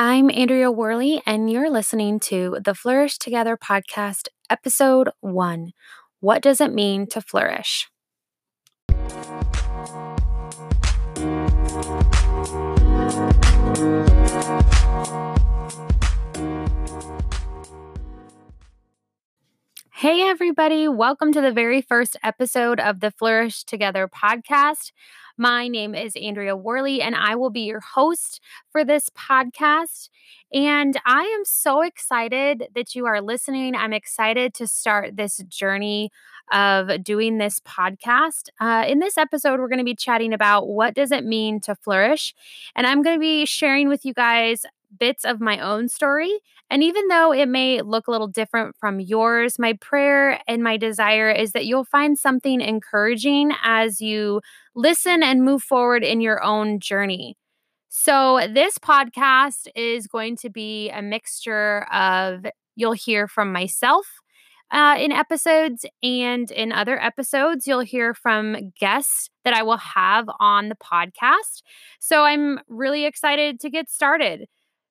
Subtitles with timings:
[0.00, 5.72] I'm Andrea Worley, and you're listening to the Flourish Together podcast, episode one
[6.20, 7.88] What Does It Mean to Flourish?
[19.98, 24.92] Hey, everybody, welcome to the very first episode of the Flourish Together podcast.
[25.36, 28.40] My name is Andrea Worley, and I will be your host
[28.70, 30.08] for this podcast.
[30.52, 33.74] And I am so excited that you are listening.
[33.74, 36.12] I'm excited to start this journey
[36.52, 38.50] of doing this podcast.
[38.60, 41.74] Uh, in this episode, we're going to be chatting about what does it mean to
[41.74, 42.36] flourish,
[42.76, 44.64] and I'm going to be sharing with you guys
[44.98, 46.32] bits of my own story.
[46.70, 50.76] And even though it may look a little different from yours, my prayer and my
[50.76, 54.40] desire is that you'll find something encouraging as you
[54.74, 57.36] listen and move forward in your own journey.
[57.88, 64.06] So, this podcast is going to be a mixture of you'll hear from myself
[64.70, 70.28] uh, in episodes, and in other episodes, you'll hear from guests that I will have
[70.40, 71.62] on the podcast.
[72.00, 74.46] So, I'm really excited to get started.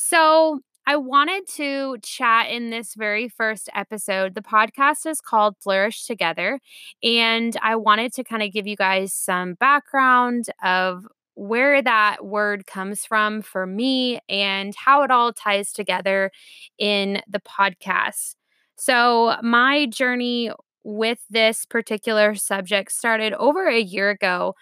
[0.00, 4.34] So, I wanted to chat in this very first episode.
[4.34, 6.60] The podcast is called Flourish Together.
[7.02, 12.66] And I wanted to kind of give you guys some background of where that word
[12.66, 16.30] comes from for me and how it all ties together
[16.78, 18.34] in the podcast.
[18.76, 20.52] So, my journey
[20.84, 24.54] with this particular subject started over a year ago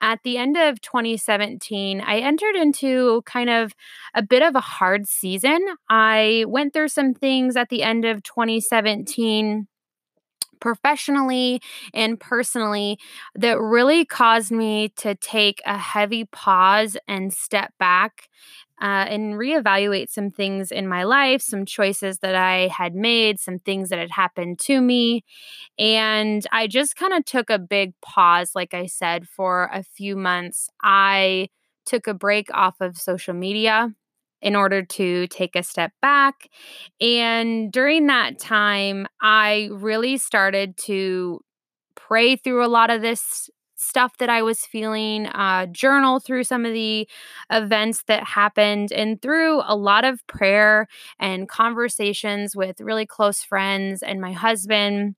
[0.00, 3.72] at the end of 2017, I entered into kind of
[4.14, 5.64] a bit of a hard season.
[5.88, 9.66] I went through some things at the end of 2017
[10.60, 11.60] professionally
[11.94, 12.98] and personally
[13.34, 18.28] that really caused me to take a heavy pause and step back
[18.80, 23.58] uh, and reevaluate some things in my life, some choices that I had made, some
[23.58, 25.24] things that had happened to me.
[25.78, 30.16] And I just kind of took a big pause, like I said, for a few
[30.16, 30.70] months.
[30.82, 31.48] I
[31.86, 33.92] took a break off of social media
[34.40, 36.48] in order to take a step back.
[37.00, 41.40] And during that time, I really started to
[41.96, 43.50] pray through a lot of this
[43.98, 47.08] stuff that I was feeling, uh, journal through some of the
[47.50, 50.86] events that happened, and through a lot of prayer
[51.18, 55.16] and conversations with really close friends and my husband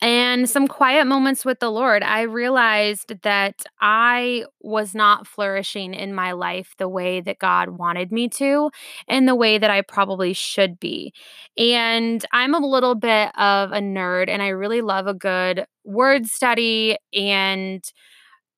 [0.00, 6.12] and some quiet moments with the Lord, I realized that I was not flourishing in
[6.12, 8.70] my life the way that God wanted me to,
[9.06, 11.12] and the way that I probably should be.
[11.56, 16.26] And I'm a little bit of a nerd, and I really love a good word
[16.26, 16.96] study.
[17.14, 17.84] And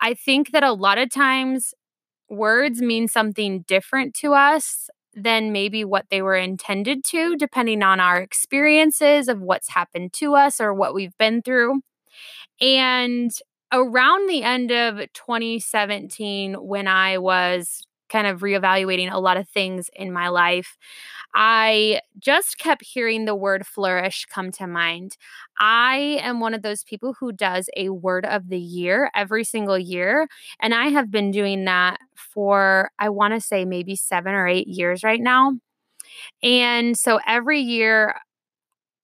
[0.00, 1.74] I think that a lot of times
[2.28, 8.00] words mean something different to us than maybe what they were intended to, depending on
[8.00, 11.80] our experiences of what's happened to us or what we've been through.
[12.60, 13.30] And
[13.72, 17.82] around the end of 2017, when I was
[18.14, 20.78] kind of reevaluating a lot of things in my life,
[21.34, 25.16] I just kept hearing the word flourish come to mind.
[25.58, 29.78] I am one of those people who does a word of the year every single
[29.78, 30.28] year.
[30.60, 34.69] And I have been doing that for, I want to say, maybe seven or eight
[34.69, 35.54] years right now.
[36.42, 38.14] And so every year,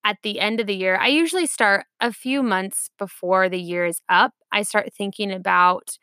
[0.04, 3.84] at the end of the year, I usually start a few months before the year
[3.84, 4.32] is up.
[4.50, 5.99] I start thinking about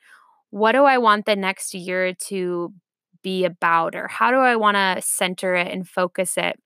[0.51, 2.73] what do I want the next year to
[3.22, 6.59] be about or how do I want to center it and focus it?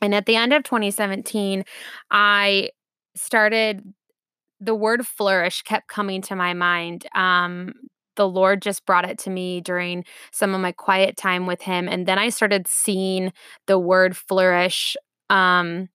[0.00, 1.64] And at the end of 2017,
[2.10, 2.70] I
[3.14, 3.82] started
[4.60, 7.06] the word flourish kept coming to my mind.
[7.14, 7.72] Um,
[8.16, 11.88] the Lord just brought it to me during some of my quiet time with Him.
[11.88, 13.32] And then I started seeing
[13.66, 14.96] the word flourish
[15.28, 15.88] um,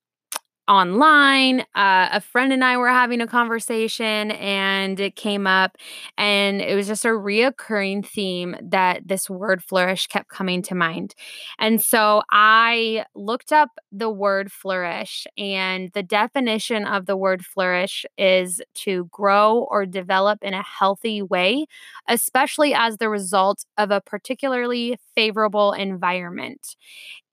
[0.67, 1.61] online.
[1.75, 5.75] Uh, a friend and I were having a conversation and it came up,
[6.17, 11.13] and it was just a reoccurring theme that this word flourish kept coming to mind.
[11.59, 18.05] And so I looked up the word flourish, and the definition of the word flourish
[18.17, 21.65] is to grow or develop in a healthy way,
[22.07, 26.75] especially as the result of a particularly favorable environment.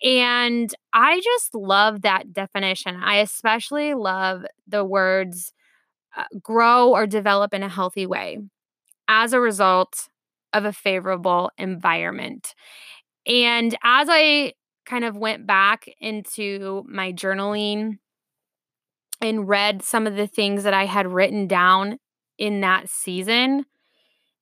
[0.03, 2.97] And I just love that definition.
[2.97, 5.53] I especially love the words
[6.17, 8.39] uh, grow or develop in a healthy way
[9.09, 10.09] as a result
[10.53, 12.55] of a favorable environment.
[13.27, 14.55] And as I
[14.87, 17.99] kind of went back into my journaling
[19.21, 21.99] and read some of the things that I had written down
[22.39, 23.67] in that season,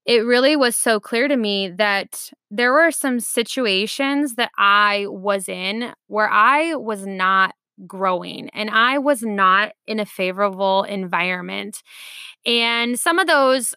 [0.07, 5.49] it really was so clear to me that there were some situations that I was
[5.49, 7.55] in where I was not
[7.87, 11.83] growing and I was not in a favorable environment.
[12.47, 13.75] And some of those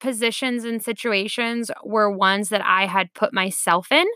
[0.00, 4.06] positions and situations were ones that I had put myself in,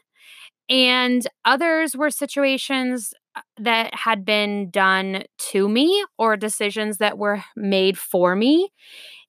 [0.69, 7.45] and others were situations uh, that had been done to me or decisions that were
[7.57, 8.71] made for me.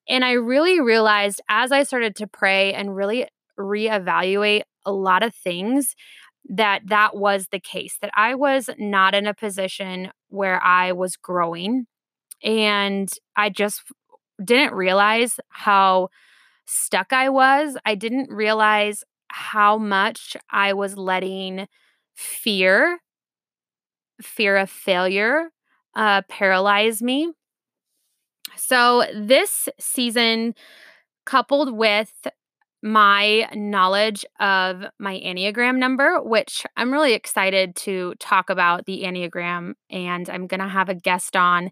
[0.10, 3.28] And I really realized as I started to pray and really
[3.60, 5.96] reevaluate a lot of things
[6.50, 11.18] that that was the case, that I was not in a position where I was
[11.18, 11.88] growing.
[12.44, 13.84] And I just
[14.44, 16.10] didn't realize how
[16.66, 17.78] stuck I was.
[17.86, 21.68] I didn't realize how much I was letting
[22.16, 23.00] fear,
[24.22, 25.50] fear of failure,
[25.96, 27.32] uh, paralyze me.
[28.58, 30.56] So, this season,
[31.26, 32.28] coupled with
[32.84, 39.74] my knowledge of my Enneagram number, which I'm really excited to talk about the Enneagram.
[39.90, 41.72] And I'm going to have a guest on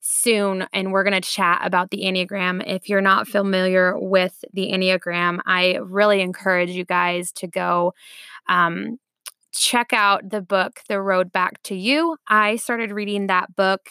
[0.00, 2.66] soon, and we're going to chat about the Enneagram.
[2.66, 7.92] If you're not familiar with the Enneagram, I really encourage you guys to go.
[8.48, 8.98] Um,
[9.52, 12.16] check out the book, The Road Back to You.
[12.28, 13.88] I started reading that book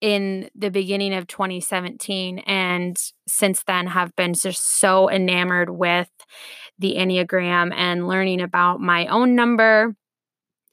[0.00, 2.96] in the beginning of 2017 and
[3.26, 6.10] since then have been just so enamored with
[6.78, 9.94] the enneagram and learning about my own number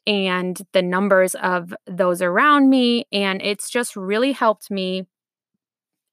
[0.06, 5.06] and the numbers of those around me and it's just really helped me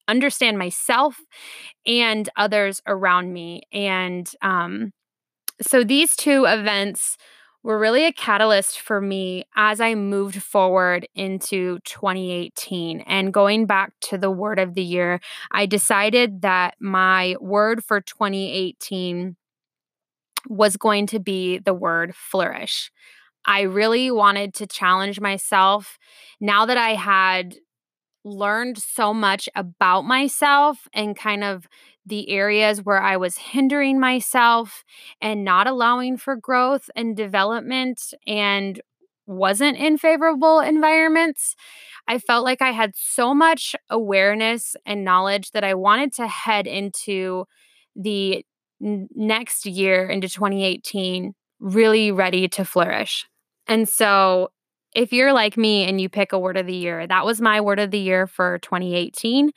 [0.06, 1.18] understand myself
[1.86, 4.92] and others around me and um,
[5.60, 7.16] so these two events
[7.62, 13.00] were really a catalyst for me as I moved forward into 2018.
[13.02, 15.20] And going back to the word of the year,
[15.50, 19.36] I decided that my word for 2018
[20.48, 22.90] was going to be the word flourish.
[23.44, 25.98] I really wanted to challenge myself
[26.40, 27.56] now that I had
[28.24, 31.66] learned so much about myself and kind of
[32.06, 34.84] the areas where I was hindering myself
[35.20, 38.80] and not allowing for growth and development and
[39.26, 41.54] wasn't in favorable environments.
[42.08, 46.66] I felt like I had so much awareness and knowledge that I wanted to head
[46.66, 47.44] into
[47.94, 48.44] the
[48.80, 53.26] next year, into 2018, really ready to flourish.
[53.66, 54.50] And so
[54.94, 57.60] if you're like me and you pick a word of the year, that was my
[57.60, 59.50] word of the year for 2018.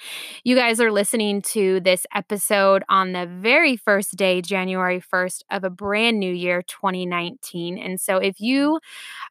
[0.44, 5.64] You guys are listening to this episode on the very first day, January 1st, of
[5.64, 7.78] a brand new year, 2019.
[7.80, 8.80] And so if you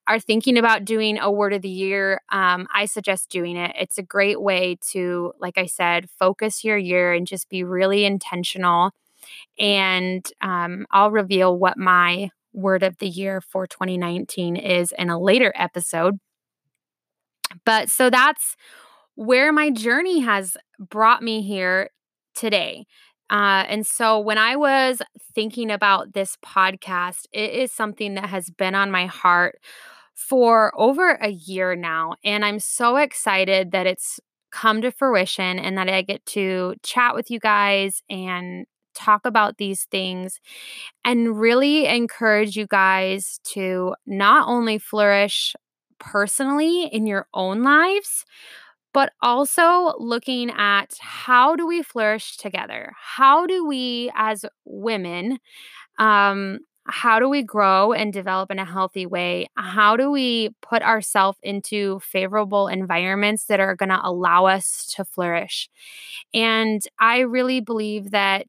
[0.07, 3.73] are thinking about doing a word of the year, um, I suggest doing it.
[3.79, 8.05] It's a great way to, like I said, focus your year and just be really
[8.05, 8.93] intentional.
[9.59, 15.19] And um, I'll reveal what my word of the year for 2019 is in a
[15.19, 16.19] later episode.
[17.65, 18.57] But so that's
[19.15, 21.91] where my journey has brought me here
[22.35, 22.87] today.
[23.31, 25.01] Uh, and so when I was
[25.35, 29.59] thinking about this podcast, it is something that has been on my heart
[30.15, 32.15] for over a year now.
[32.25, 34.21] And I'm so excited that it's
[34.51, 39.59] come to fruition and that I get to chat with you guys and talk about
[39.59, 40.41] these things
[41.05, 45.55] and really encourage you guys to not only flourish
[45.99, 48.25] personally in your own lives,
[48.95, 52.93] but also looking at how do we flourish together?
[53.01, 55.39] How do we, as women,
[55.99, 59.47] um, how do we grow and develop in a healthy way?
[59.57, 65.05] How do we put ourselves into favorable environments that are going to allow us to
[65.05, 65.71] flourish?
[66.35, 68.47] And I really believe that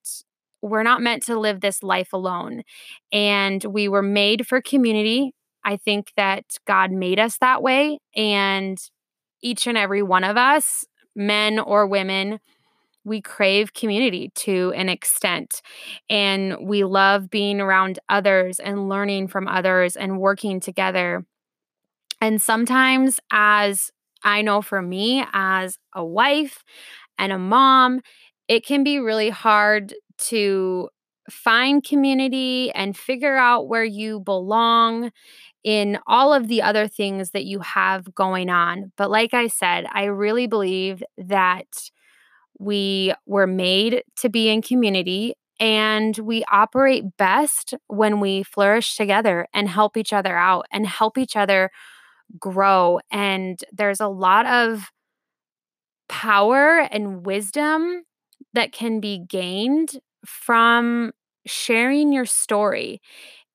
[0.63, 2.63] we're not meant to live this life alone.
[3.11, 5.33] And we were made for community.
[5.65, 7.99] I think that God made us that way.
[8.15, 8.77] And
[9.41, 12.39] each and every one of us, men or women,
[13.03, 15.61] we crave community to an extent.
[16.09, 21.25] And we love being around others and learning from others and working together.
[22.21, 23.91] And sometimes, as
[24.23, 26.63] I know for me, as a wife
[27.17, 27.99] and a mom,
[28.47, 29.93] it can be really hard
[30.29, 30.89] to
[31.29, 35.11] find community and figure out where you belong
[35.63, 38.91] in all of the other things that you have going on.
[38.97, 41.67] But like I said, I really believe that
[42.59, 49.47] we were made to be in community and we operate best when we flourish together
[49.53, 51.69] and help each other out and help each other
[52.39, 52.99] grow.
[53.11, 54.91] And there's a lot of
[56.09, 58.03] power and wisdom
[58.53, 61.11] that can be gained from
[61.45, 63.01] sharing your story.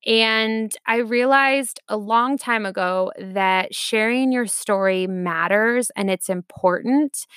[0.05, 7.27] And I realized a long time ago that sharing your story matters and it's important,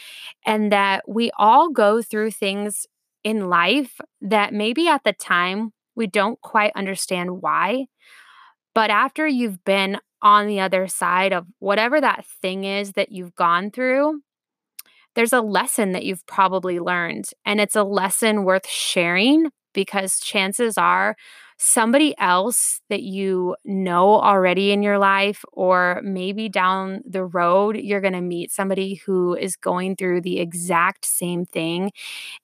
[0.47, 2.87] and that we all go through things
[3.25, 7.87] in life that maybe at the time we don't quite understand why.
[8.75, 13.35] But after you've been on the other side of whatever that thing is that you've
[13.35, 14.21] gone through,
[15.15, 17.27] there's a lesson that you've probably learned.
[17.45, 21.17] And it's a lesson worth sharing because chances are
[21.59, 28.01] somebody else that you know already in your life, or maybe down the road, you're
[28.01, 31.93] going to meet somebody who is going through the exact same thing.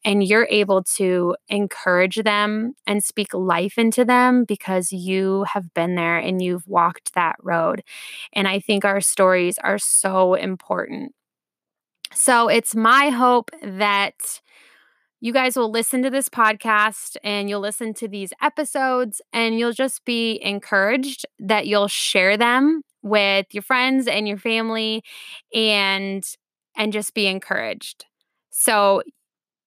[0.04, 5.94] And you're able to encourage them and speak life into them because you have been
[5.94, 7.82] there and you've walked that road.
[8.32, 11.12] And I think our stories are so important.
[12.12, 14.40] So it's my hope that
[15.20, 19.72] you guys will listen to this podcast and you'll listen to these episodes and you'll
[19.72, 25.02] just be encouraged that you'll share them with your friends and your family
[25.54, 26.24] and
[26.76, 28.04] and just be encouraged.
[28.50, 29.02] So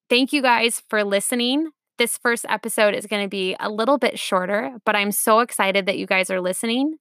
[0.09, 1.69] thank you guys for listening.
[1.97, 5.85] This first episode is going to be a little bit shorter, but I'm so excited
[5.85, 6.95] that you guys are listening.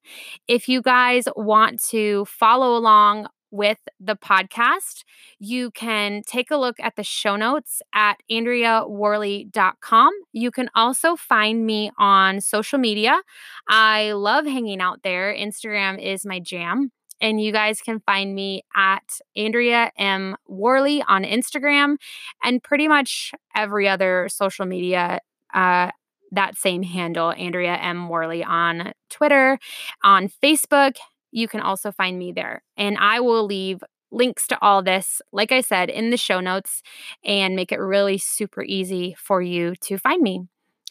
[0.49, 5.05] If you guys want to follow along with the podcast,
[5.39, 10.11] you can take a look at the show notes at AndreaWorley.com.
[10.33, 13.21] You can also find me on social media.
[13.69, 15.35] I love hanging out there.
[15.35, 16.93] Instagram is my jam.
[17.23, 20.37] And you guys can find me at Andrea M.
[20.47, 21.97] Worley on Instagram
[22.43, 25.21] and pretty much every other social media
[25.53, 25.91] uh,
[26.33, 28.09] that same handle, Andrea M.
[28.09, 29.59] Worley on Twitter,
[30.03, 30.97] on Facebook,
[31.33, 32.63] you can also find me there.
[32.77, 33.83] And I will leave
[34.13, 36.83] links to all this, like I said, in the show notes
[37.25, 40.43] and make it really super easy for you to find me.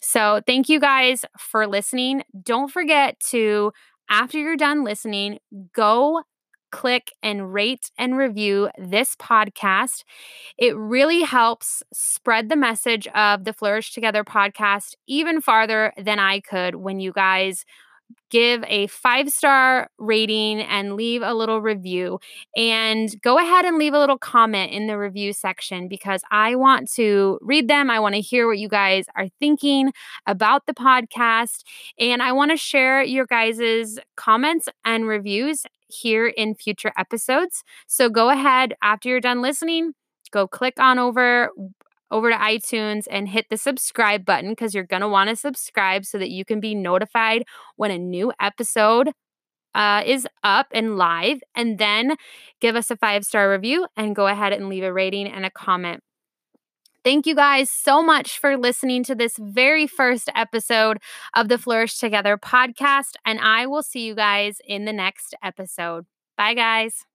[0.01, 2.23] So, thank you guys for listening.
[2.43, 3.73] Don't forget to,
[4.09, 5.39] after you're done listening,
[5.73, 6.23] go
[6.71, 10.03] click and rate and review this podcast.
[10.57, 16.39] It really helps spread the message of the Flourish Together podcast even farther than I
[16.39, 17.65] could when you guys
[18.29, 22.19] give a five star rating and leave a little review.
[22.55, 26.91] And go ahead and leave a little comment in the review section because I want
[26.93, 27.89] to read them.
[27.89, 29.91] I want to hear what you guys are thinking
[30.27, 31.63] about the podcast.
[31.99, 37.63] And I want to share your guys' comments and reviews here in future episodes.
[37.87, 39.93] So go ahead after you're done listening,
[40.31, 41.49] go click on over
[42.11, 46.05] over to iTunes and hit the subscribe button because you're going to want to subscribe
[46.05, 47.43] so that you can be notified
[47.75, 49.11] when a new episode
[49.75, 51.41] uh, is up and live.
[51.55, 52.15] And then
[52.59, 55.51] give us a five star review and go ahead and leave a rating and a
[55.51, 56.01] comment.
[57.03, 60.97] Thank you guys so much for listening to this very first episode
[61.33, 63.13] of the Flourish Together podcast.
[63.25, 66.05] And I will see you guys in the next episode.
[66.37, 67.08] Bye, guys.